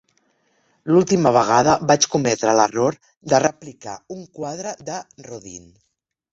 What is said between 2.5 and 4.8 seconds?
l'error de replicar un quadre